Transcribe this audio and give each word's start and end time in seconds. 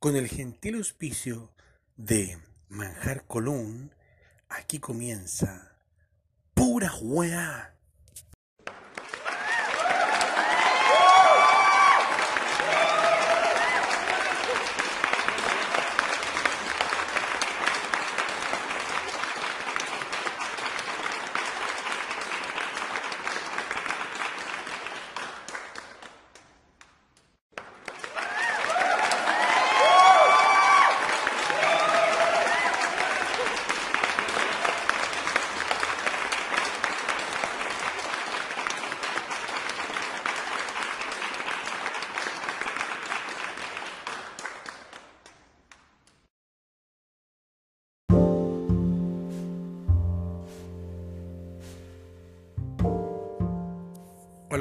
Con 0.00 0.16
el 0.16 0.28
gentil 0.28 0.76
auspicio 0.76 1.52
de 1.98 2.38
Manjar 2.70 3.26
Colón, 3.26 3.94
aquí 4.48 4.78
comienza 4.78 5.76
Pura 6.54 6.90
Hueá. 7.02 7.74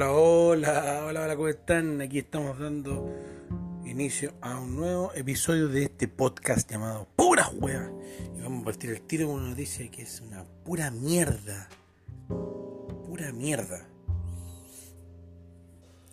Hola, 0.01 0.13
hola, 0.13 1.03
hola, 1.07 1.23
hola, 1.23 1.35
¿cómo 1.35 1.49
están? 1.49 1.99
Aquí 1.99 2.19
estamos 2.19 2.57
dando 2.57 3.13
inicio 3.83 4.31
a 4.39 4.57
un 4.57 4.77
nuevo 4.77 5.11
episodio 5.13 5.67
de 5.67 5.83
este 5.83 6.07
podcast 6.07 6.71
llamado 6.71 7.05
Pura 7.17 7.49
Hueá. 7.49 7.91
Y 8.33 8.41
vamos 8.41 8.61
a 8.61 8.63
partir 8.63 8.91
el 8.91 9.01
tiro 9.01 9.27
con 9.27 9.41
una 9.41 9.49
noticia 9.49 9.91
que 9.91 10.03
es 10.03 10.21
una 10.21 10.45
pura 10.63 10.89
mierda. 10.89 11.67
Pura 12.29 13.33
mierda. 13.33 13.89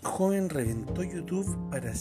Joven 0.02 0.48
reventó 0.48 1.04
YouTube 1.04 1.70
para, 1.70 1.92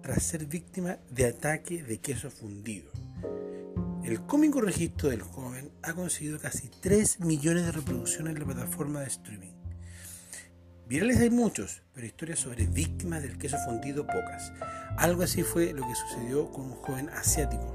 tras 0.00 0.22
ser 0.22 0.46
víctima 0.46 0.96
de 1.10 1.26
ataque 1.26 1.82
de 1.82 1.98
queso 1.98 2.30
fundido. 2.30 2.90
El 4.02 4.22
cómico 4.22 4.62
registro 4.62 5.10
del 5.10 5.20
joven 5.20 5.70
ha 5.82 5.92
conseguido 5.92 6.38
casi 6.38 6.70
3 6.80 7.20
millones 7.20 7.66
de 7.66 7.72
reproducciones 7.72 8.32
en 8.32 8.38
la 8.40 8.46
plataforma 8.46 9.00
de 9.00 9.08
streaming. 9.08 9.53
Virales 10.86 11.18
hay 11.20 11.30
muchos, 11.30 11.80
pero 11.94 12.06
historias 12.06 12.40
sobre 12.40 12.66
víctimas 12.66 13.22
del 13.22 13.38
queso 13.38 13.56
fundido 13.64 14.06
pocas. 14.06 14.52
Algo 14.98 15.22
así 15.22 15.42
fue 15.42 15.72
lo 15.72 15.86
que 15.88 15.94
sucedió 15.94 16.50
con 16.50 16.66
un 16.66 16.74
joven 16.74 17.08
asiático, 17.08 17.74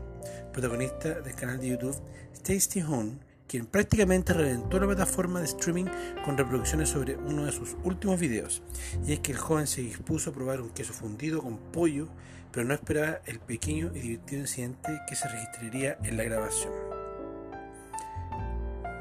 protagonista 0.53 1.19
del 1.19 1.33
canal 1.33 1.59
de 1.59 1.69
YouTube 1.69 1.99
Tasty 2.43 2.83
Home, 2.83 3.17
quien 3.47 3.65
prácticamente 3.65 4.31
reventó 4.33 4.79
la 4.79 4.85
plataforma 4.85 5.39
de 5.39 5.47
streaming 5.47 5.85
con 6.23 6.37
reproducciones 6.37 6.89
sobre 6.89 7.15
uno 7.15 7.45
de 7.45 7.51
sus 7.51 7.75
últimos 7.83 8.19
videos. 8.19 8.61
Y 9.03 9.13
es 9.13 9.21
que 9.21 9.31
el 9.31 9.39
joven 9.39 9.65
se 9.65 9.81
dispuso 9.81 10.29
a 10.29 10.33
probar 10.33 10.61
un 10.61 10.69
queso 10.69 10.93
fundido 10.93 11.41
con 11.41 11.57
pollo, 11.57 12.09
pero 12.51 12.67
no 12.67 12.75
esperaba 12.75 13.21
el 13.25 13.39
pequeño 13.39 13.91
y 13.95 14.01
divertido 14.01 14.41
incidente 14.41 15.01
que 15.07 15.15
se 15.15 15.27
registraría 15.27 15.97
en 16.03 16.15
la 16.15 16.25
grabación. 16.25 16.88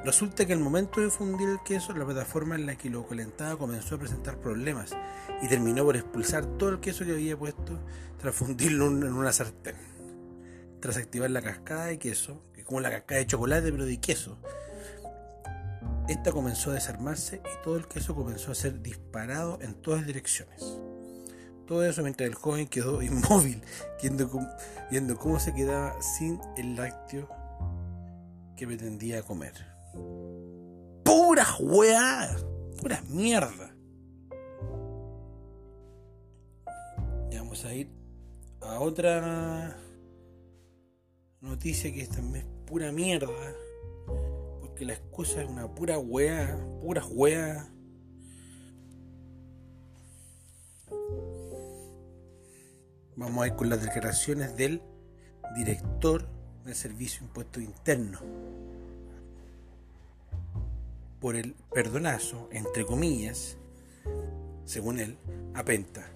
Resulta 0.04 0.46
que 0.46 0.52
al 0.52 0.60
momento 0.60 1.00
de 1.00 1.10
fundir 1.10 1.48
el 1.48 1.62
queso, 1.64 1.92
la 1.92 2.04
plataforma 2.04 2.54
en 2.54 2.66
la 2.66 2.76
que 2.76 2.88
lo 2.88 3.06
calentaba 3.06 3.58
comenzó 3.58 3.96
a 3.96 3.98
presentar 3.98 4.38
problemas 4.38 4.96
y 5.42 5.48
terminó 5.48 5.84
por 5.84 5.96
expulsar 5.96 6.46
todo 6.56 6.70
el 6.70 6.80
queso 6.80 7.04
que 7.04 7.12
había 7.12 7.36
puesto 7.36 7.78
tras 8.18 8.34
fundirlo 8.34 8.86
en 8.86 9.12
una 9.12 9.32
sartén. 9.32 9.76
Tras 10.80 10.96
activar 10.96 11.30
la 11.30 11.42
cascada 11.42 11.86
de 11.86 11.98
queso, 11.98 12.44
que 12.54 12.62
como 12.62 12.80
la 12.80 12.90
cascada 12.90 13.18
de 13.18 13.26
chocolate 13.26 13.72
pero 13.72 13.84
de 13.84 14.00
queso, 14.00 14.38
esta 16.08 16.32
comenzó 16.32 16.70
a 16.70 16.74
desarmarse 16.74 17.42
y 17.44 17.62
todo 17.64 17.76
el 17.76 17.86
queso 17.86 18.14
comenzó 18.14 18.52
a 18.52 18.54
ser 18.54 18.80
disparado 18.80 19.58
en 19.60 19.74
todas 19.74 20.06
direcciones. 20.06 20.78
Todo 21.66 21.84
eso 21.84 22.02
mientras 22.02 22.28
el 22.28 22.34
joven 22.34 22.66
quedó 22.66 23.02
inmóvil, 23.02 23.62
viendo 24.00 24.30
cómo, 24.30 24.48
viendo 24.90 25.18
cómo 25.18 25.38
se 25.38 25.52
quedaba 25.52 26.00
sin 26.00 26.40
el 26.56 26.76
lácteo 26.76 27.28
que 28.56 28.66
pretendía 28.66 29.22
comer. 29.22 29.67
Pura 31.04 31.46
weá, 31.60 32.36
pura 32.80 33.02
mierda. 33.08 33.74
Ya 37.30 37.40
vamos 37.40 37.64
a 37.64 37.74
ir 37.74 37.90
a 38.60 38.80
otra 38.80 39.76
noticia 41.40 41.92
que 41.92 42.06
también 42.06 42.46
es 42.46 42.52
pura 42.66 42.92
mierda. 42.92 43.54
Porque 44.60 44.84
la 44.84 44.94
excusa 44.94 45.42
es 45.42 45.48
una 45.48 45.72
pura 45.74 45.98
weá, 45.98 46.58
pura 46.80 47.04
weá. 47.06 47.70
Vamos 53.16 53.42
a 53.42 53.46
ir 53.48 53.56
con 53.56 53.68
las 53.68 53.82
declaraciones 53.82 54.56
del 54.56 54.80
director 55.56 56.28
del 56.64 56.74
Servicio 56.74 57.20
de 57.20 57.26
Impuestos 57.26 57.62
Internos 57.62 58.22
por 61.20 61.36
el 61.36 61.54
perdonazo, 61.72 62.48
entre 62.52 62.84
comillas, 62.84 63.56
según 64.64 65.00
él, 65.00 65.16
a 65.54 65.64
Penta. 65.64 66.06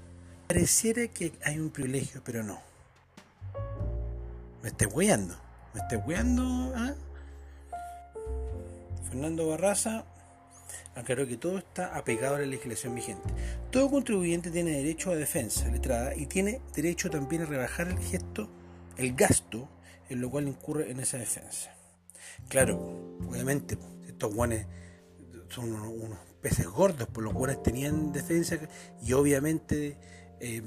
Pareciera 0.48 1.08
que 1.08 1.32
hay 1.44 1.58
un 1.58 1.70
privilegio, 1.70 2.20
pero 2.24 2.42
no. 2.42 2.60
Me 4.62 4.68
esté 4.68 4.86
hueando, 4.86 5.34
me 5.74 5.80
esté 5.80 5.96
hueando. 5.96 6.72
¿ah? 6.76 6.94
Fernando 9.08 9.48
Barraza 9.48 10.04
aclaró 10.94 11.26
que 11.26 11.36
todo 11.36 11.58
está 11.58 11.96
apegado 11.96 12.36
a 12.36 12.40
la 12.40 12.46
legislación 12.46 12.94
vigente. 12.94 13.28
Todo 13.70 13.90
contribuyente 13.90 14.50
tiene 14.50 14.70
derecho 14.72 15.10
a 15.10 15.16
defensa 15.16 15.68
letrada 15.68 16.14
y 16.14 16.26
tiene 16.26 16.60
derecho 16.74 17.10
también 17.10 17.42
a 17.42 17.46
rebajar 17.46 17.88
el 17.88 17.98
gesto, 17.98 18.48
el 18.96 19.14
gasto, 19.14 19.68
en 20.08 20.20
lo 20.20 20.30
cual 20.30 20.48
incurre 20.48 20.90
en 20.90 21.00
esa 21.00 21.18
defensa. 21.18 21.74
Claro, 22.48 22.78
obviamente, 23.26 23.78
estos 24.06 24.34
guanes 24.34 24.66
son 25.52 25.72
unos, 25.72 26.18
peces 26.40 26.66
gordos, 26.66 27.08
por 27.08 27.22
los 27.22 27.32
cuales 27.34 27.62
tenían 27.62 28.12
defensa 28.12 28.58
y 29.02 29.12
obviamente 29.12 29.98
eh, 30.40 30.62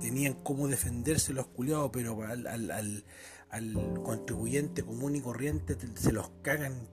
tenían 0.00 0.34
cómo 0.34 0.68
defenderse 0.68 1.32
los 1.32 1.48
culiados, 1.48 1.90
pero 1.92 2.22
al, 2.22 2.46
al, 2.46 3.04
al, 3.50 4.02
contribuyente 4.02 4.82
común 4.82 5.16
y 5.16 5.20
corriente 5.20 5.76
se 5.96 6.12
los 6.12 6.30
cagan 6.42 6.88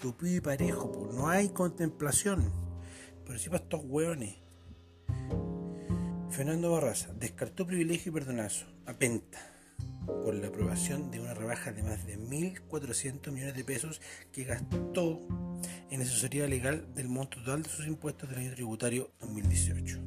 tupido 0.00 0.36
y 0.36 0.40
parejo, 0.40 1.10
no 1.12 1.28
hay 1.28 1.50
contemplación. 1.50 2.50
Pero 3.26 3.38
sí 3.38 3.48
para 3.50 3.62
estos 3.62 3.82
hueones. 3.84 4.36
Fernando 6.30 6.70
Barraza 6.70 7.12
descartó 7.14 7.66
privilegio 7.66 8.10
y 8.10 8.14
perdonazo 8.14 8.66
a 8.86 8.94
Penta 8.94 9.59
por 10.06 10.34
la 10.34 10.48
aprobación 10.48 11.10
de 11.10 11.20
una 11.20 11.34
rebaja 11.34 11.72
de 11.72 11.82
más 11.82 12.06
de 12.06 12.18
1.400 12.18 13.30
millones 13.30 13.54
de 13.54 13.64
pesos 13.64 14.00
que 14.32 14.44
gastó 14.44 15.20
en 15.90 16.00
asesoría 16.00 16.46
legal 16.46 16.86
del 16.94 17.08
monto 17.08 17.38
total 17.38 17.62
de 17.62 17.68
sus 17.68 17.86
impuestos 17.86 18.28
del 18.28 18.38
año 18.38 18.54
tributario 18.54 19.10
2018. 19.20 19.98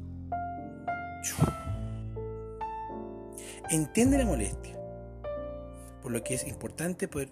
Entiende 3.70 4.18
la 4.18 4.26
molestia, 4.26 4.78
por 6.02 6.12
lo 6.12 6.22
que 6.22 6.34
es 6.34 6.46
importante 6.46 7.08
poder 7.08 7.30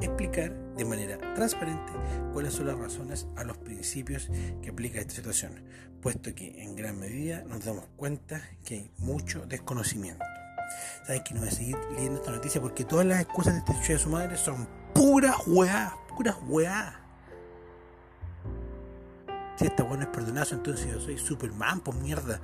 explicar 0.00 0.54
de 0.76 0.84
manera 0.84 1.18
transparente 1.34 1.92
cuáles 2.32 2.54
son 2.54 2.66
las 2.66 2.78
razones 2.78 3.26
a 3.36 3.44
los 3.44 3.58
principios 3.58 4.30
que 4.62 4.70
aplica 4.70 5.00
esta 5.00 5.14
situación, 5.14 5.64
puesto 6.00 6.34
que 6.34 6.62
en 6.62 6.76
gran 6.76 6.98
medida 6.98 7.42
nos 7.44 7.64
damos 7.64 7.86
cuenta 7.96 8.42
que 8.64 8.74
hay 8.74 8.90
mucho 8.98 9.46
desconocimiento. 9.46 10.24
Saben 11.06 11.22
que 11.22 11.34
no 11.34 11.40
voy 11.40 11.48
a 11.48 11.52
seguir 11.52 11.76
leyendo 11.92 12.20
esta 12.20 12.30
noticia 12.30 12.60
porque 12.60 12.84
todas 12.84 13.06
las 13.06 13.20
excusas 13.20 13.54
de 13.54 13.58
este 13.60 13.72
chucha 13.74 13.92
de 13.92 13.98
su 13.98 14.08
madre 14.08 14.36
son 14.36 14.68
pura 14.92 15.36
weá, 15.46 15.96
pura 16.08 16.36
weá. 16.46 17.00
Si 19.56 19.64
esta 19.64 19.84
weón 19.84 20.02
es 20.02 20.08
perdonazo, 20.08 20.54
entonces 20.54 20.86
yo 20.92 21.00
soy 21.00 21.18
Superman, 21.18 21.80
pues 21.80 21.96
mierda. 21.98 22.40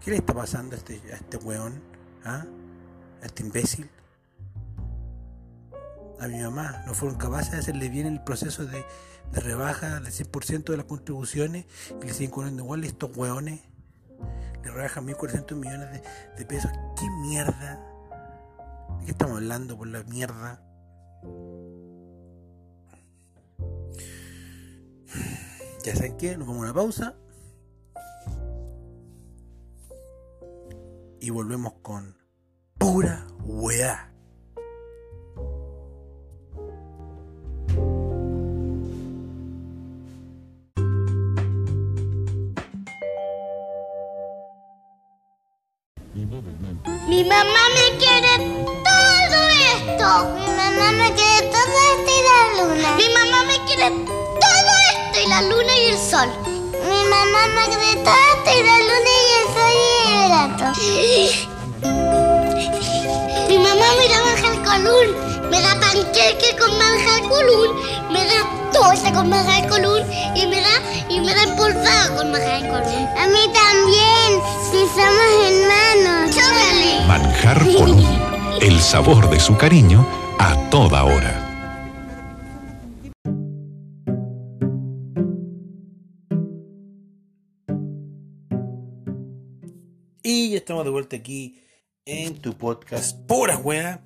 ¿Qué 0.00 0.12
le 0.12 0.18
está 0.18 0.32
pasando 0.32 0.74
a 0.74 0.78
este, 0.78 1.00
a 1.12 1.16
este 1.16 1.36
weón? 1.38 1.82
¿Ah? 2.24 2.44
A 3.22 3.26
este 3.26 3.42
imbécil. 3.42 3.90
A 6.20 6.26
mi 6.26 6.40
mamá 6.40 6.82
no 6.86 6.94
fueron 6.94 7.18
capaces 7.18 7.52
de 7.52 7.58
hacerle 7.58 7.88
bien 7.88 8.06
el 8.06 8.22
proceso 8.22 8.64
de, 8.64 8.84
de 9.32 9.40
rebaja 9.40 10.00
del 10.00 10.12
100% 10.12 10.64
de 10.64 10.76
las 10.76 10.86
contribuciones 10.86 11.66
y 12.02 12.06
le 12.06 12.12
siguen 12.12 12.30
cobrando 12.30 12.62
igual 12.62 12.84
estos 12.84 13.16
weones 13.16 13.60
le 14.62 14.70
rebajan 14.70 15.06
1.400 15.06 15.54
millones 15.54 15.90
de, 15.92 16.02
de, 16.36 16.46
pesos. 16.46 16.70
¿Qué 16.98 17.06
mierda? 17.22 17.80
¿De 18.98 19.04
qué 19.06 19.10
estamos 19.12 19.36
hablando 19.36 19.76
por 19.76 19.88
la 19.88 20.02
mierda? 20.04 20.62
Ya 25.84 25.94
saben 25.94 26.16
qué, 26.16 26.36
nos 26.36 26.46
vamos 26.46 26.62
a 26.62 26.64
una 26.64 26.74
pausa. 26.74 27.16
y 31.20 31.30
volvemos 31.30 31.74
con 31.82 32.16
pura 32.78 33.26
weá. 33.44 34.07
Mamá 50.88 51.04
me 51.04 51.12
quiere 51.14 51.48
todo 51.48 51.74
esto 51.92 52.10
y 52.10 52.22
la 52.28 52.38
luna. 52.62 52.88
Mi 52.96 53.08
mamá 53.10 53.38
me 53.44 53.56
quiere 53.66 53.90
todo 53.90 54.72
esto 54.92 55.16
y 55.22 55.26
la 55.28 55.40
luna 55.42 55.72
y 55.76 55.90
el 55.90 55.98
sol. 55.98 56.28
Mi 56.88 57.04
mamá 57.10 57.46
me 57.54 57.64
quiere 57.66 57.96
todo 58.04 58.14
esto 58.34 58.50
y 58.58 58.62
la 58.64 58.76
luna 58.88 59.12
y 59.20 59.30
el 59.38 59.46
sol 59.54 59.74
y 59.76 60.12
el 60.14 60.28
gato. 60.30 60.66
Mi 63.48 63.58
mamá 63.58 63.86
me 63.98 64.08
da 64.08 64.18
manjar 64.24 64.56
colún, 64.64 65.06
me 65.50 65.60
da 65.60 65.72
panqueque 65.80 66.56
con 66.58 66.78
manjar 66.78 67.20
colún, 67.28 67.68
me 68.10 68.24
da 68.24 68.38
torta 68.72 69.12
con 69.12 69.28
manjar 69.28 69.68
colún 69.68 70.02
y 70.34 70.46
me 70.46 70.60
da 70.60 70.74
y 71.10 71.20
me 71.20 71.34
da 71.34 71.42
empolvado 71.42 72.16
con 72.16 72.32
manjar 72.32 72.60
colún. 72.68 73.08
A 73.18 73.26
mí 73.26 73.50
también, 73.52 74.40
si 74.70 74.80
somos 74.96 75.30
hermanos. 75.48 76.34
¡Chócale! 76.34 77.06
Manjar 77.06 77.58
Colún, 77.76 78.06
el 78.60 78.80
sabor 78.80 79.28
de 79.28 79.40
su 79.40 79.56
cariño 79.56 80.06
a 80.38 80.70
toda 80.70 81.04
hora. 81.04 81.44
Y 90.22 90.50
ya 90.50 90.58
estamos 90.58 90.84
de 90.84 90.90
vuelta 90.90 91.16
aquí 91.16 91.60
en 92.04 92.38
tu 92.38 92.56
podcast 92.56 93.18
Pura 93.26 93.56
Wea. 93.58 94.04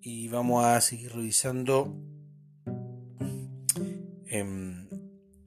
Y 0.00 0.28
vamos 0.28 0.64
a 0.64 0.80
seguir 0.80 1.12
revisando 1.12 1.96
em, 4.26 4.88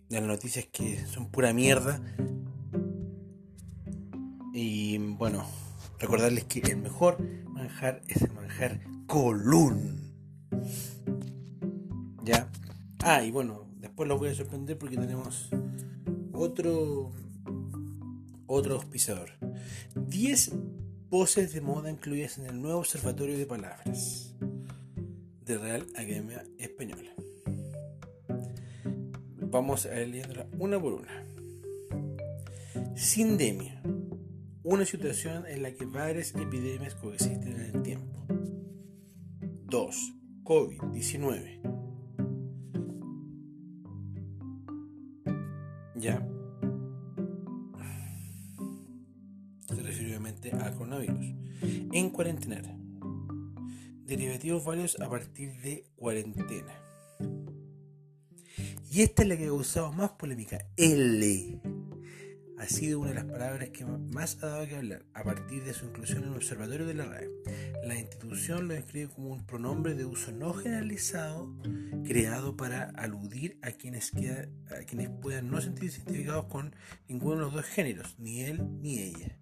las 0.10 0.24
noticias 0.24 0.66
que 0.72 1.06
son 1.06 1.30
pura 1.30 1.54
mierda. 1.54 2.02
Y 4.54 4.98
bueno, 4.98 5.46
recordarles 6.00 6.46
que 6.46 6.60
el 6.60 6.78
mejor 6.78 7.22
manjar 7.46 8.02
es 8.08 8.22
el 8.24 8.32
manjar 8.32 8.80
Colún. 9.06 10.07
¿Ya? 12.24 12.50
Ah, 13.04 13.24
y 13.24 13.32
bueno, 13.32 13.68
después 13.80 14.08
los 14.08 14.20
voy 14.20 14.30
a 14.30 14.36
sorprender 14.36 14.78
porque 14.78 14.98
tenemos 14.98 15.50
otro 16.34 17.12
otro 18.48 18.76
auspiciador. 18.76 19.30
10 19.96 20.52
poses 21.10 21.54
de 21.54 21.62
moda 21.62 21.92
incluidas 21.92 22.38
en 22.38 22.48
el 22.48 22.62
nuevo 22.62 22.80
Observatorio 22.80 23.38
de 23.38 23.46
Palabras 23.46 24.34
de 25.46 25.58
Real 25.58 25.86
Academia 25.96 26.44
Española. 26.58 27.12
Vamos 29.50 29.86
a 29.86 29.96
leyéndola 29.96 30.46
una 30.60 30.80
por 30.80 30.94
una. 30.94 31.26
Sindemia. 32.96 33.82
Una 34.64 34.86
situación 34.86 35.46
en 35.48 35.64
la 35.64 35.72
que 35.72 35.86
varias 35.86 36.36
epidemias 36.36 36.96
coexisten 36.96 37.54
en 37.54 37.76
el 37.76 37.82
tiempo. 37.84 38.26
2. 39.70 40.17
COVID-19. 40.48 41.60
Ya. 45.96 46.26
se 49.68 49.84
refiere 49.84 50.08
obviamente 50.08 50.52
al 50.52 50.74
coronavirus. 50.74 51.36
En 51.92 52.10
cuarentena. 52.12 52.80
Derivativos 54.06 54.64
varios 54.64 54.98
a 55.02 55.10
partir 55.10 55.60
de 55.62 55.86
cuarentena. 55.98 56.74
Y 58.90 59.02
esta 59.02 59.24
es 59.24 59.28
la 59.28 59.36
que 59.36 59.44
ha 59.44 59.48
causado 59.48 59.92
más 59.92 60.12
polémica. 60.12 60.60
L. 60.78 61.60
Ha 62.60 62.66
sido 62.68 63.00
una 63.00 63.10
de 63.10 63.16
las 63.16 63.26
palabras 63.26 63.70
que 63.70 63.86
más 63.86 64.42
ha 64.44 64.48
dado 64.48 64.68
que 64.68 64.76
hablar 64.76 65.06
a 65.14 65.24
partir 65.24 65.64
de 65.64 65.74
su 65.74 65.86
inclusión 65.86 66.24
en 66.24 66.30
el 66.30 66.36
observatorio 66.36 66.88
de 66.88 66.96
la 66.96 67.06
RAE. 67.06 67.30
La 67.86 67.96
institución 67.96 68.68
lo 68.68 68.74
describe 68.74 69.10
como 69.10 69.30
un 69.30 69.46
pronombre 69.46 69.94
de 69.94 70.06
uso 70.06 70.32
no 70.32 70.54
generalizado 70.54 71.54
creado 72.04 72.58
para 72.58 72.86
aludir 72.96 73.60
a 73.62 73.72
quienes, 73.72 74.12
queda- 74.12 74.48
a 74.72 74.84
quienes 74.86 75.10
puedan 75.10 75.52
no 75.52 75.62
sentirse 75.62 75.98
identificados 76.02 76.46
con 76.46 76.76
ninguno 77.08 77.36
de 77.36 77.42
los 77.42 77.54
dos 77.54 77.66
géneros, 77.66 78.16
ni 78.18 78.42
él 78.42 78.62
ni 78.82 79.00
ella. 79.00 79.38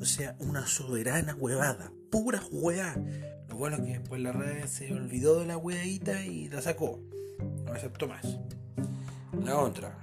O 0.00 0.04
sea, 0.04 0.34
una 0.40 0.66
soberana 0.66 1.34
huevada, 1.36 1.92
pura 2.10 2.42
hueá. 2.50 2.96
Lo 3.48 3.56
bueno 3.56 3.76
es 3.76 3.82
que 3.82 3.98
después 3.98 4.20
la 4.20 4.32
red 4.32 4.66
se 4.66 4.92
olvidó 4.92 5.38
de 5.40 5.46
la 5.46 5.56
hueadita 5.56 6.24
y 6.26 6.48
la 6.48 6.62
sacó. 6.62 7.00
No 7.64 7.72
aceptó 7.72 8.08
más. 8.08 8.38
La 9.44 9.58
otra, 9.58 9.94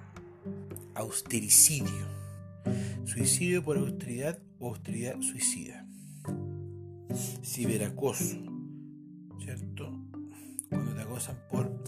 austericidio. 0.95 2.16
Suicidio 3.07 3.63
por 3.63 3.77
austeridad 3.77 4.37
o 4.59 4.69
austeridad 4.69 5.19
suicida. 5.21 5.87
Ciberacoso. 7.41 8.37
¿Cierto? 9.39 10.03
Cuando 10.69 10.93
te 10.93 11.01
acosan 11.01 11.37
por 11.49 11.83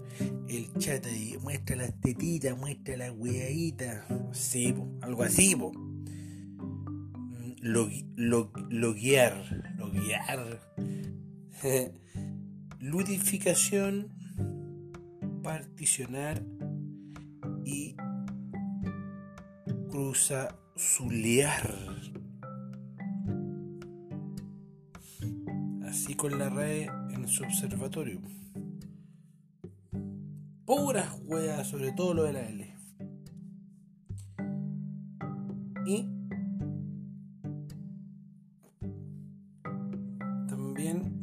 el 0.48 0.74
chat 0.78 1.06
y 1.08 1.38
muestra 1.40 1.76
las 1.76 2.00
tetitas, 2.00 2.58
muestra 2.58 2.96
la 2.96 3.12
hueadita. 3.12 4.06
Sí, 4.32 4.74
algo 5.02 5.24
así, 5.24 5.56
po 5.56 5.72
log- 7.62 8.06
log- 8.16 8.68
loguear, 8.70 9.76
loguear, 9.78 10.62
ludificación, 12.80 14.08
particionar 15.44 16.42
y 17.66 17.96
cruzazulear. 20.80 21.76
Así 25.84 26.16
con 26.16 26.40
la 26.40 26.50
RAE 26.50 26.86
en 27.12 27.28
su 27.28 27.44
observatorio. 27.44 28.22
Puras 30.66 31.20
hueas, 31.26 31.68
sobre 31.68 31.92
todo 31.92 32.14
lo 32.14 32.24
de 32.24 32.34
la 32.34 32.42
L. 32.42 32.76
Y 35.86 36.08
también 40.48 41.22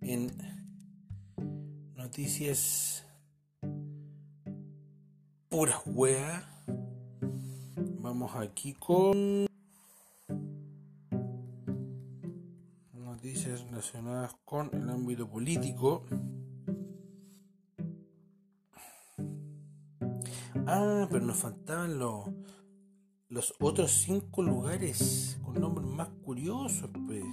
en 0.00 0.30
noticias 1.96 3.06
puras 5.48 5.80
wea 5.86 6.51
vamos 8.12 8.36
aquí 8.36 8.74
con 8.74 9.46
noticias 12.92 13.62
relacionadas 13.62 14.36
con 14.44 14.68
el 14.74 14.90
ámbito 14.90 15.26
político 15.26 16.04
ah 20.66 21.08
pero 21.10 21.24
nos 21.24 21.38
faltaban 21.38 21.98
los 21.98 22.28
los 23.30 23.54
otros 23.58 23.90
cinco 23.90 24.42
lugares 24.42 25.38
con 25.42 25.58
nombres 25.58 25.86
más 25.86 26.10
curiosos 26.22 26.90
pues 27.06 27.24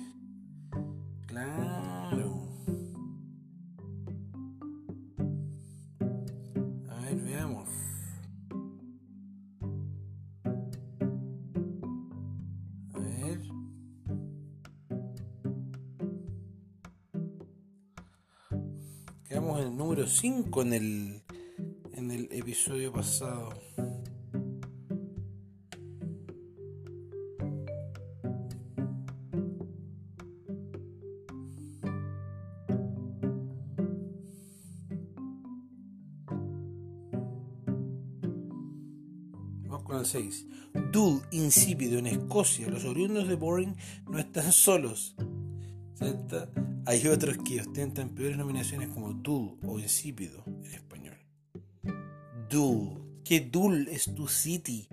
Claro. 1.28 1.69
Número 20.00 20.16
5 20.16 20.62
en 20.62 20.74
el 20.74 21.22
en 21.94 22.12
el 22.12 22.30
episodio 22.32 22.94
pasado. 22.94 23.50
Vamos 39.66 39.84
con 39.84 39.98
el 39.98 40.06
6. 40.06 40.48
Dull, 40.94 41.22
insípido 41.32 42.00
en 42.00 42.08
Escocia. 42.08 42.70
Los 42.70 42.86
oriundos 42.86 43.28
de 43.28 43.36
Boring 43.36 43.76
no 44.10 44.18
están 44.18 44.54
solos. 44.54 45.18
¿Cierto? 45.96 46.69
Hay 46.86 47.08
otros 47.08 47.38
que 47.38 47.62
ostentan 47.62 48.10
peores 48.10 48.38
nominaciones 48.38 48.90
como 48.90 49.14
Dull 49.14 49.58
o 49.64 49.80
insípido 49.80 50.44
en 50.48 50.66
español. 50.74 51.18
Dull. 52.50 53.22
Qué 53.24 53.42
dull 53.42 53.88
es 53.90 54.14
tu 54.16 54.28
city. 54.28 54.88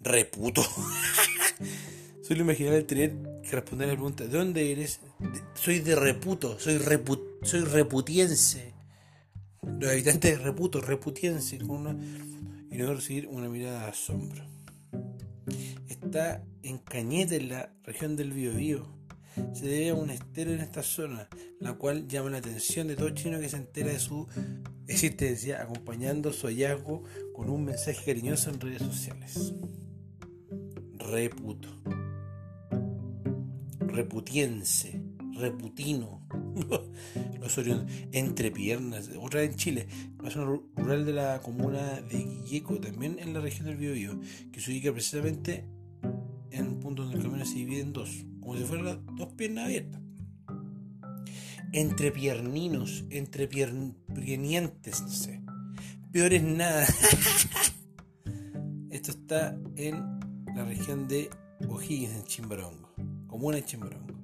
Reputo. 0.00 0.62
Suelo 2.22 2.42
imaginar 2.42 2.72
el 2.74 2.86
tener 2.86 3.14
que 3.42 3.50
responder 3.50 3.88
a 3.88 3.92
la 3.92 3.96
pregunta, 3.96 4.24
¿de 4.24 4.30
dónde 4.36 4.72
eres? 4.72 5.00
Soy 5.54 5.80
de 5.80 5.94
Reputo, 5.94 6.58
soy, 6.58 6.78
repu- 6.78 7.22
soy 7.42 7.60
reputiense. 7.60 8.72
Los 9.62 9.90
habitantes 9.90 10.38
de 10.38 10.44
Reputo, 10.44 10.80
reputiense, 10.80 11.58
con 11.58 11.86
una, 11.86 11.96
y 12.70 12.76
luego 12.76 12.94
recibir 12.94 13.28
una 13.28 13.48
mirada 13.48 13.82
de 13.84 13.90
asombro. 13.90 14.44
Está 15.88 16.42
en 16.62 16.78
Cañete, 16.78 17.36
en 17.36 17.48
la 17.50 17.72
región 17.84 18.16
del 18.16 18.32
Biobío. 18.32 18.86
Se 19.52 19.66
debe 19.66 19.90
a 19.90 19.94
un 19.94 20.10
estero 20.10 20.52
en 20.52 20.60
esta 20.60 20.82
zona, 20.82 21.28
la 21.60 21.74
cual 21.74 22.06
llama 22.08 22.30
la 22.30 22.38
atención 22.38 22.88
de 22.88 22.96
todo 22.96 23.10
chino 23.10 23.38
que 23.40 23.48
se 23.48 23.56
entera 23.56 23.90
de 23.92 23.98
su 23.98 24.26
existencia, 24.86 25.60
acompañando 25.62 26.32
su 26.32 26.46
hallazgo 26.46 27.02
con 27.34 27.50
un 27.50 27.64
mensaje 27.64 28.04
cariñoso 28.04 28.50
en 28.50 28.60
redes 28.60 28.82
sociales. 28.82 29.52
Reputo. 30.98 31.68
Reputiense. 33.80 35.00
Reputino. 35.34 36.26
Los 37.40 37.58
oriundos. 37.58 37.90
Entrepiernas. 38.12 39.10
Otra 39.20 39.42
en 39.42 39.54
Chile. 39.56 39.86
La 40.22 40.30
zona 40.30 40.46
ru- 40.46 40.64
rural 40.76 41.04
de 41.06 41.12
la 41.12 41.40
comuna 41.42 42.00
de 42.00 42.18
Guilleco, 42.18 42.80
también 42.80 43.18
en 43.18 43.32
la 43.34 43.40
región 43.40 43.66
del 43.66 43.76
Biobío, 43.76 44.18
que 44.52 44.60
se 44.60 44.70
ubica 44.70 44.92
precisamente 44.92 45.64
en 46.50 46.66
un 46.68 46.80
punto 46.80 47.02
donde 47.02 47.18
el 47.18 47.22
camino 47.24 47.44
se 47.44 47.54
divide 47.54 47.80
en 47.80 47.92
dos, 47.92 48.24
como 48.46 48.56
si 48.56 48.64
fueran 48.64 48.86
las 48.86 48.98
dos 49.16 49.32
piernas 49.32 49.64
abiertas. 49.64 50.00
Entrepierninos, 51.72 53.04
entrepiernientes, 53.10 55.02
no 55.02 55.08
sé. 55.08 55.42
Peor 56.12 56.32
es 56.32 56.44
nada. 56.44 56.86
Esto 58.90 59.10
está 59.10 59.58
en 59.74 60.20
la 60.54 60.64
región 60.64 61.08
de 61.08 61.28
O'Higgins, 61.68 62.14
en 62.14 62.22
Chimbarongo. 62.22 62.94
Comuna 63.26 63.56
de 63.56 63.64
Chimbarongo. 63.64 64.14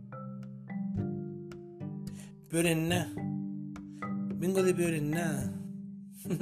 Peor 2.49 2.67
en 2.67 2.89
nada. 2.89 3.13
Vengo 4.37 4.63
de 4.63 4.73
peor 4.73 4.95
en 4.95 5.11
nada. 5.11 5.53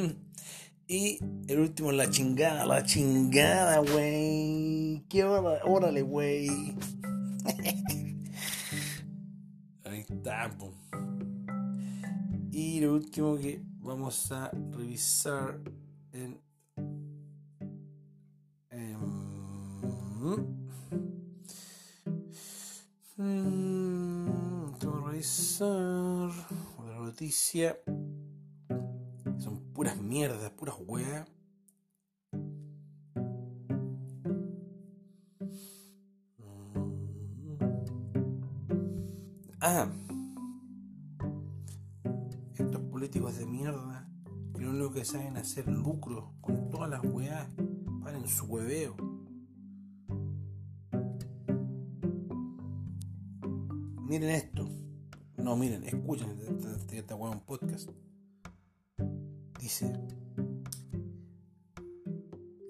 y 0.86 1.18
el 1.48 1.60
último, 1.60 1.92
la 1.92 2.10
chingada, 2.10 2.66
la 2.66 2.84
chingada, 2.84 3.78
güey. 3.78 5.02
¿Qué 5.08 5.24
hora? 5.24 5.64
Órale, 5.64 6.02
güey. 6.02 6.76
Ahí 9.84 10.04
está. 10.08 10.50
Y 12.50 12.80
lo 12.80 12.94
último 12.94 13.36
que 13.36 13.62
vamos 13.78 14.30
a 14.32 14.50
revisar 14.50 15.60
en. 16.12 16.40
mm, 23.16 24.78
tengo 24.78 25.04
que 25.04 25.10
revisar 25.10 26.30
otra 26.78 26.98
noticia. 26.98 27.78
Son 29.38 29.72
puras 29.72 29.96
mierdas, 29.96 30.50
puras 30.52 30.76
weas. 30.86 31.26
Saben 45.10 45.36
hacer 45.38 45.66
lucro 45.66 46.34
con 46.40 46.70
todas 46.70 46.88
las 46.88 47.04
weas 47.04 47.48
para 48.00 48.16
en 48.16 48.28
su 48.28 48.46
hueveo. 48.46 48.94
Miren 54.06 54.30
esto. 54.30 54.68
No, 55.36 55.56
miren, 55.56 55.82
escuchen 55.82 56.38
esta, 56.92 57.16
wea 57.16 57.32
en 57.32 57.40
podcast. 57.40 57.90
Dice. 59.58 59.92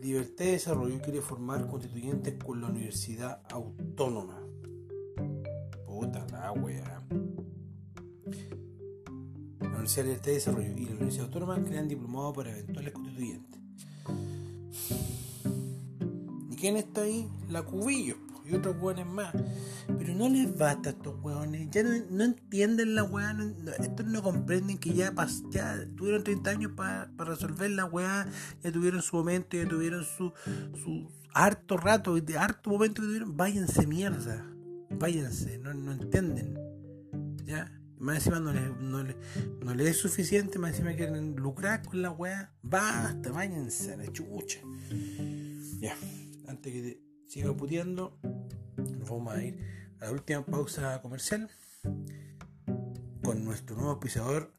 Libertad 0.00 0.46
de 0.46 0.52
Desarrollo 0.52 0.98
quiere 1.02 1.20
formar 1.20 1.66
constituyentes 1.66 2.42
con 2.42 2.62
la 2.62 2.68
Universidad 2.68 3.42
Autónoma. 3.50 4.40
Puta 5.84 6.26
la 6.32 6.52
wea. 6.52 6.99
De 9.96 10.02
Libertad 10.04 10.26
de 10.26 10.32
Desarrollo 10.34 10.72
y 10.76 10.84
la 10.84 10.90
Universidad 10.92 11.24
Autónoma 11.26 11.62
crean 11.64 11.88
diplomados 11.88 12.34
para 12.36 12.50
eventuales 12.52 12.92
constituyentes. 12.92 13.60
¿Y 16.50 16.56
quién 16.56 16.76
está 16.76 17.02
ahí? 17.02 17.28
La 17.48 17.62
Cubillos 17.62 18.16
y 18.44 18.54
otros 18.54 18.76
hueones 18.80 19.06
más. 19.06 19.32
Pero 19.98 20.14
no 20.14 20.28
les 20.28 20.56
basta 20.56 20.90
a 20.90 20.92
estos 20.92 21.16
hueones. 21.22 21.68
Ya 21.70 21.82
no, 21.82 22.24
entienden 22.24 22.94
la 22.94 23.02
no- 23.04 23.72
estos 23.78 24.06
no 24.06 24.22
comprenden 24.22 24.78
que 24.78 24.92
ya, 24.94 25.12
pas- 25.12 25.42
ya 25.50 25.76
tuvieron 25.96 26.22
30 26.24 26.50
años 26.50 26.72
para 26.76 27.10
resolver 27.18 27.70
la 27.70 27.84
weá. 27.86 28.28
Ya 28.62 28.72
tuvieron 28.72 29.02
su 29.02 29.16
momento, 29.16 29.56
ya 29.56 29.68
tuvieron 29.68 30.04
su, 30.04 30.32
su 30.82 31.10
harto 31.34 31.76
rato, 31.76 32.14
de 32.20 32.38
harto 32.38 32.70
momento 32.70 33.02
que 33.02 33.08
tuvieron. 33.08 33.36
Váyanse 33.36 33.86
mierda. 33.86 34.46
Váyanse. 34.90 35.58
No, 35.58 35.74
no 35.74 35.92
entienden. 35.92 36.58
¿Ya? 37.44 37.79
Más 38.00 38.16
encima 38.16 38.40
no 38.40 38.52
les, 38.52 38.76
no, 38.78 39.02
les, 39.02 39.16
no 39.62 39.74
les 39.74 39.88
es 39.88 39.96
suficiente, 39.98 40.58
más 40.58 40.70
encima 40.70 40.94
quieren 40.94 41.36
lucrar 41.36 41.82
con 41.82 42.00
la 42.00 42.10
weá. 42.10 42.50
Basta, 42.62 43.30
váyanse 43.30 43.92
a 43.92 43.96
la 43.98 44.10
chucha. 44.10 44.60
Ya, 45.78 45.94
antes 46.48 46.72
que 46.72 46.82
te 46.82 47.02
siga 47.26 47.54
puteando, 47.54 48.18
vamos 49.06 49.34
a 49.34 49.42
ir 49.42 49.58
a 50.00 50.06
la 50.06 50.12
última 50.12 50.44
pausa 50.44 51.00
comercial 51.02 51.50
con 53.22 53.44
nuestro 53.44 53.76
nuevo 53.76 53.92
auspiciador 53.92 54.50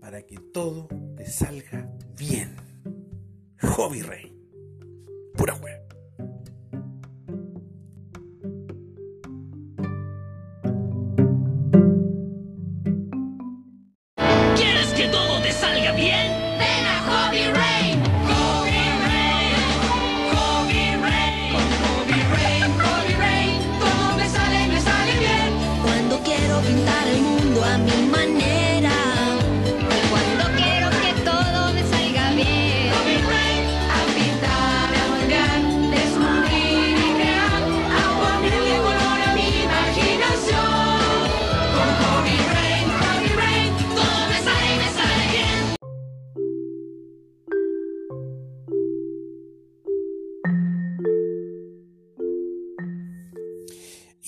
para 0.00 0.22
que 0.22 0.36
todo 0.52 0.88
te 1.16 1.26
salga 1.26 1.92
bien. 2.16 2.54
Hobby 3.60 4.02
Rey. 4.02 4.32
Pura 5.36 5.56
wea. 5.56 5.81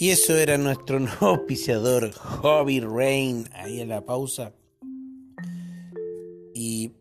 Y 0.05 0.11
eso 0.11 0.37
era 0.37 0.59
nuestro 0.59 1.01
nuevo 1.01 1.29
auspiciador, 1.29 2.13
Hobby 2.13 2.79
Rain, 2.81 3.49
ahí 3.55 3.81
en 3.81 3.89
la 3.89 4.05
pausa. 4.05 4.53
Y 6.55 6.93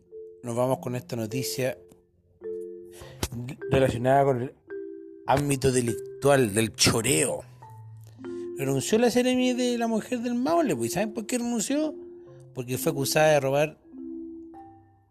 nos 0.42 0.56
vamos 0.56 0.78
con 0.78 0.96
esta 0.96 1.14
noticia 1.14 1.76
relacionada 3.70 4.24
con 4.24 4.40
el 4.40 4.54
ámbito 5.26 5.70
delictual 5.70 6.54
del 6.54 6.74
choreo. 6.74 7.44
Renunció 8.56 8.96
la 8.96 9.10
Seremi 9.10 9.52
de 9.52 9.76
la 9.76 9.86
mujer 9.86 10.20
del 10.20 10.34
Maule, 10.34 10.74
pues 10.74 10.92
¿y 10.92 10.94
¿saben 10.94 11.12
por 11.12 11.26
qué 11.26 11.36
renunció? 11.36 11.94
Porque 12.54 12.78
fue 12.78 12.92
acusada 12.92 13.32
de 13.32 13.40
robar 13.40 13.78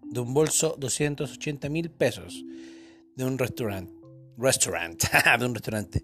de 0.02 0.20
un 0.20 0.34
bolso 0.34 0.76
280 0.80 1.70
mil 1.70 1.92
pesos 1.92 2.44
de 3.16 3.24
un 3.24 3.38
restaurante. 3.38 3.94
Restaurant, 4.36 5.00
de 5.40 5.46
un 5.46 5.54
restaurante. 5.54 6.02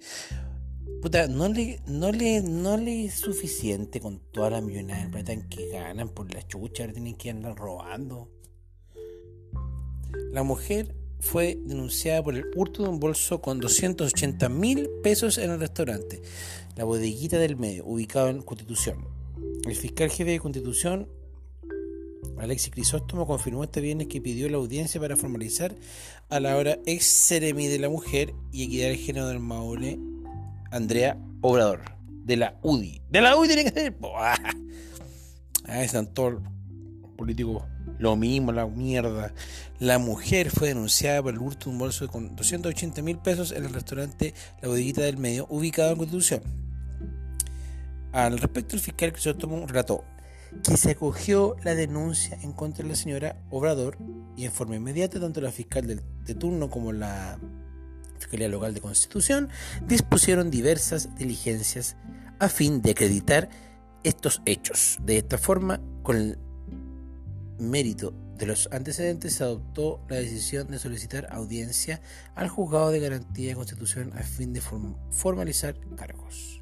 Puta, 1.01 1.27
no 1.27 1.47
le, 1.47 1.79
no 1.87 2.11
le, 2.11 2.41
no 2.41 2.75
le 2.75 3.05
es 3.05 3.15
suficiente 3.15 4.01
con 4.01 4.19
toda 4.31 4.49
la 4.49 4.61
millonada 4.61 5.05
de 5.05 5.09
plata 5.09 5.47
que 5.47 5.69
ganan 5.69 6.09
por 6.09 6.33
la 6.33 6.45
chucha, 6.45 6.83
ahora 6.83 6.93
tienen 6.93 7.15
que 7.15 7.29
andar 7.29 7.55
robando. 7.55 8.29
La 10.31 10.43
mujer 10.43 10.95
fue 11.19 11.57
denunciada 11.63 12.23
por 12.23 12.35
el 12.35 12.45
hurto 12.55 12.83
de 12.83 12.89
un 12.89 12.99
bolso 12.99 13.41
con 13.41 13.59
280 13.59 14.49
mil 14.49 14.89
pesos 15.03 15.37
en 15.37 15.51
el 15.51 15.59
restaurante, 15.59 16.21
la 16.75 16.83
bodeguita 16.83 17.37
del 17.37 17.57
medio, 17.57 17.85
ubicado 17.85 18.29
en 18.29 18.41
Constitución. 18.41 19.07
El 19.65 19.75
fiscal 19.75 20.09
jefe 20.09 20.31
de 20.31 20.39
Constitución, 20.39 21.09
Alexis 22.37 22.71
Crisóstomo, 22.71 23.27
confirmó 23.27 23.63
este 23.63 23.81
viernes 23.81 24.07
que 24.07 24.21
pidió 24.21 24.49
la 24.49 24.57
audiencia 24.57 24.99
para 24.99 25.17
formalizar 25.17 25.75
a 26.29 26.39
la 26.39 26.55
hora 26.55 26.79
ex 26.85 27.29
de 27.29 27.79
la 27.79 27.89
mujer 27.89 28.33
y 28.51 28.63
equidad 28.63 28.87
del 28.87 28.97
género 28.97 29.27
del 29.27 29.39
Maule, 29.39 29.99
Andrea 30.71 31.17
Obrador, 31.41 31.81
de 32.25 32.37
la 32.37 32.59
UDI. 32.61 33.01
De 33.09 33.21
la 33.21 33.35
UDI 33.35 33.47
tiene 33.47 33.63
que 33.65 33.71
ser. 33.71 33.95
Ah, 35.65 35.83
están 35.83 36.07
todos 36.07 36.41
políticos. 37.15 37.61
Lo 37.99 38.15
mismo, 38.15 38.51
la 38.51 38.65
mierda. 38.65 39.33
La 39.77 39.99
mujer 39.99 40.49
fue 40.49 40.69
denunciada 40.69 41.21
por 41.21 41.33
el 41.33 41.39
hurto 41.39 41.65
de 41.65 41.71
un 41.73 41.77
bolso 41.77 42.07
con 42.07 42.35
280 42.35 43.03
mil 43.03 43.19
pesos 43.19 43.51
en 43.51 43.65
el 43.65 43.73
restaurante 43.73 44.33
La 44.63 44.69
Bodeguita 44.69 45.01
del 45.01 45.17
Medio, 45.17 45.45
ubicado 45.47 45.91
en 45.91 45.97
Constitución. 45.97 46.41
Al 48.13 48.39
respecto, 48.39 48.75
el 48.75 48.81
fiscal 48.81 49.11
Crisóstomo 49.11 49.67
relató 49.67 50.03
que 50.63 50.77
se 50.77 50.91
acogió 50.91 51.55
la 51.63 51.75
denuncia 51.75 52.39
en 52.41 52.53
contra 52.53 52.83
de 52.83 52.89
la 52.89 52.95
señora 52.95 53.35
Obrador 53.51 53.97
y 54.35 54.45
en 54.45 54.51
forma 54.51 54.75
inmediata 54.75 55.19
tanto 55.19 55.41
la 55.41 55.51
fiscal 55.51 56.01
de 56.25 56.33
turno 56.33 56.71
como 56.71 56.91
la 56.91 57.37
Fiscalía 58.19 58.49
Local 58.49 58.73
de 58.73 58.81
Constitución 58.81 59.49
dispusieron 59.87 60.51
diversas 60.51 61.15
diligencias 61.15 61.95
a 62.37 62.49
fin 62.49 62.81
de 62.81 62.91
acreditar 62.91 63.49
estos 64.03 64.41
hechos. 64.45 64.97
De 65.01 65.17
esta 65.17 65.37
forma, 65.37 65.81
con 66.03 66.15
el 66.17 66.37
mérito 67.57 68.13
de 68.37 68.45
los 68.45 68.69
antecedentes, 68.71 69.33
se 69.33 69.43
adoptó 69.43 70.01
la 70.07 70.17
decisión 70.17 70.67
de 70.67 70.79
solicitar 70.79 71.27
audiencia 71.31 72.01
al 72.35 72.47
Juzgado 72.47 72.91
de 72.91 72.99
Garantía 72.99 73.49
de 73.49 73.55
Constitución 73.55 74.13
a 74.15 74.23
fin 74.23 74.53
de 74.53 74.61
form- 74.61 74.95
formalizar 75.11 75.75
cargos. 75.95 76.61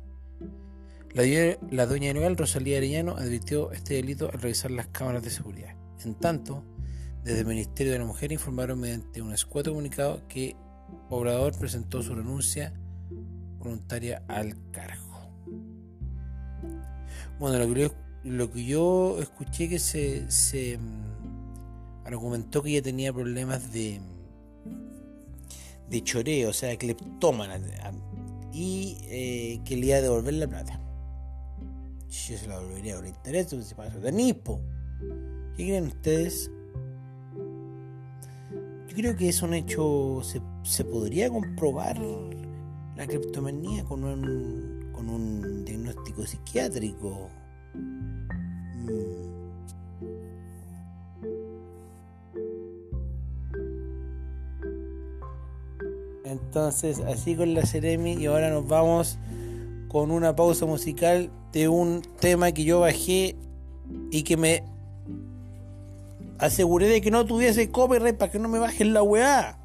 La, 1.14 1.24
la 1.72 1.86
doña 1.86 2.14
legal 2.14 2.38
Rosalía 2.38 2.78
Arellano 2.78 3.16
advirtió 3.18 3.72
este 3.72 3.96
delito 3.96 4.30
al 4.32 4.42
revisar 4.42 4.72
las 4.72 4.88
cámaras 4.88 5.24
de 5.24 5.30
seguridad. 5.30 5.76
En 6.04 6.16
tanto, 6.16 6.64
desde 7.24 7.42
el 7.42 7.46
Ministerio 7.46 7.94
de 7.94 8.00
la 8.00 8.06
Mujer 8.06 8.32
informaron 8.32 8.80
mediante 8.80 9.22
un 9.22 9.34
escueto 9.34 9.72
comunicado 9.72 10.28
que 10.28 10.56
Obrador 11.10 11.58
presentó 11.58 12.02
su 12.02 12.16
renuncia 12.16 12.74
voluntaria 13.60 14.24
al 14.28 14.56
cargo. 14.72 15.32
Bueno, 17.40 17.60
lo 17.60 17.74
que 17.74 17.82
yo, 17.82 17.94
lo 18.24 18.52
que 18.52 19.24
escuché 19.24 19.70
que 19.70 19.80
se, 19.80 20.30
se 20.32 20.78
mm, 20.78 22.06
argumentó 22.06 22.64
que 22.64 22.72
ella 22.72 22.82
tenía 22.82 23.14
problemas 23.14 23.72
de 23.72 24.02
de 25.90 26.04
choreo, 26.04 26.50
o 26.50 26.54
sea, 26.54 26.76
cleptómana, 26.78 27.60
y 28.52 28.98
eh, 29.04 29.62
que 29.64 29.78
le 29.78 29.88
iba 29.88 29.98
a 29.98 30.02
devolver 30.02 30.34
la 30.34 30.48
plata. 30.48 30.80
Yo 32.10 32.38
se 32.38 32.48
la 32.48 32.60
devolvería 32.60 32.96
con 32.96 33.08
interés, 33.08 33.48
se 33.50 33.76
pasa 33.76 33.98
de 34.00 34.12
nispo. 34.12 34.60
¿Qué 35.56 35.66
creen 35.66 35.88
ustedes? 35.88 36.52
Yo 38.88 38.96
creo 38.96 39.16
que 39.16 39.30
es 39.30 39.42
un 39.42 39.54
hecho, 39.54 40.22
se, 40.68 40.84
podría 40.84 41.30
comprobar 41.30 41.98
la 42.96 43.08
cleptomanía 43.08 43.84
con 43.86 44.04
un, 44.04 44.90
con 44.92 45.10
un 45.10 45.64
diagnóstico 45.66 46.26
psiquiátrico. 46.26 47.30
Mm. 47.74 49.28
Entonces, 56.26 57.00
así 57.00 57.36
con 57.36 57.54
la 57.54 57.66
Ceremi 57.66 58.14
y 58.14 58.26
ahora 58.26 58.50
nos 58.50 58.68
vamos 58.68 59.18
con 59.88 60.12
una 60.12 60.36
pausa 60.36 60.66
musical 60.66 61.30
de 61.54 61.68
un 61.70 62.02
tema 62.20 62.52
que 62.52 62.66
yo 62.66 62.82
bajé 62.82 63.36
y 64.12 64.24
que 64.24 64.36
me 64.36 64.64
aseguré 66.40 66.88
de 66.88 67.02
que 67.02 67.12
no 67.12 67.26
tuviese 67.26 67.72
copyright 67.72 68.18
para 68.18 68.32
que 68.32 68.40
no 68.40 68.50
me 68.50 68.60
bajen 68.60 68.94
la 68.94 69.04
weá. 69.04 69.58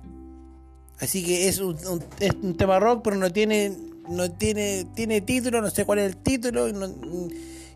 Así 1.03 1.25
que 1.25 1.49
es 1.49 1.59
un, 1.59 1.77
es 2.21 2.31
un 2.41 2.57
tema 2.57 2.79
rock, 2.79 3.03
pero 3.03 3.17
no 3.17 3.33
tiene 3.33 3.77
no 4.09 4.31
tiene 4.31 4.87
tiene 4.95 5.21
título, 5.21 5.61
no 5.61 5.69
sé 5.69 5.85
cuál 5.85 5.99
es 5.99 6.07
el 6.07 6.17
título, 6.17 6.73
no, 6.73 6.87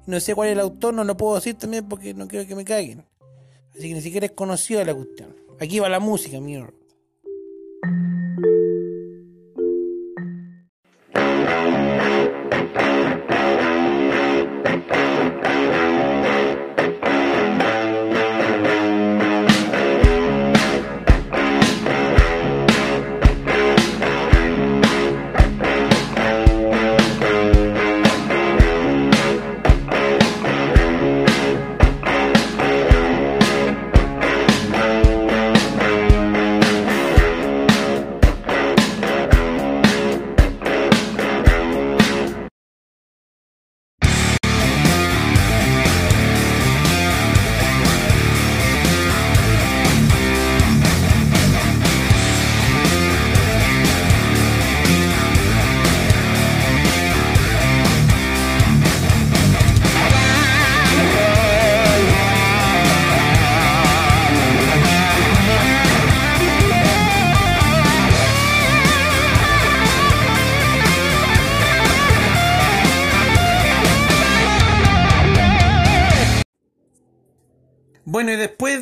no 0.07 0.21
sé 0.21 0.33
cuál 0.33 0.49
es 0.49 0.53
el 0.53 0.61
autor, 0.61 0.95
no 0.95 1.03
lo 1.03 1.17
puedo 1.17 1.35
decir 1.35 1.57
también 1.57 1.89
porque 1.89 2.15
no 2.15 2.29
quiero 2.29 2.47
que 2.47 2.55
me 2.55 2.65
caguen. 2.65 3.05
Así 3.73 3.89
que 3.89 3.95
ni 3.95 4.01
siquiera 4.01 4.27
es 4.27 4.33
conocido 4.33 4.85
la 4.85 4.95
cuestión. 4.95 5.35
Aquí 5.59 5.81
va 5.81 5.89
la 5.89 5.99
música, 5.99 6.39
mierda. 6.41 6.73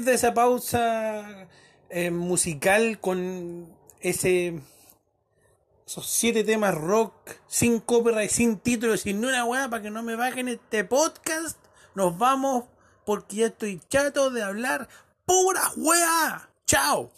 De 0.05 0.15
esa 0.15 0.35
pausa 0.35 1.49
eh, 1.91 2.11
musical 2.11 2.99
con 3.01 3.69
ese 4.01 4.61
esos 5.87 6.07
siete 6.07 6.45
temas 6.45 6.75
rock 6.75 7.15
sin 7.47 7.79
copyright, 7.79 8.31
sin 8.31 8.59
título, 8.59 8.97
sin 8.97 9.25
una 9.25 9.45
weá 9.45 9.69
para 9.69 9.83
que 9.83 9.91
no 9.91 10.03
me 10.03 10.17
bajen 10.17 10.49
este 10.49 10.85
podcast, 10.85 11.59
nos 11.95 12.17
vamos 12.17 12.65
porque 13.05 13.37
ya 13.37 13.47
estoy 13.47 13.81
chato 13.89 14.31
de 14.31 14.43
hablar 14.43 14.89
pura 15.27 15.71
weá. 15.77 16.49
Chao. 16.67 17.11